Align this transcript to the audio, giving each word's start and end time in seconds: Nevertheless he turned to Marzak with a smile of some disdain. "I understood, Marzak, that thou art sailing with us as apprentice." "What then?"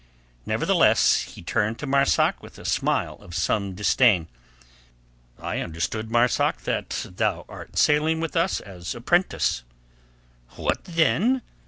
Nevertheless 0.47 1.21
he 1.35 1.43
turned 1.43 1.77
to 1.77 1.85
Marzak 1.85 2.41
with 2.41 2.57
a 2.57 2.65
smile 2.65 3.17
of 3.21 3.35
some 3.35 3.75
disdain. 3.75 4.29
"I 5.37 5.59
understood, 5.59 6.09
Marzak, 6.09 6.61
that 6.61 7.05
thou 7.17 7.45
art 7.47 7.77
sailing 7.77 8.19
with 8.19 8.35
us 8.35 8.59
as 8.61 8.95
apprentice." 8.95 9.61
"What 10.55 10.85
then?" 10.85 11.43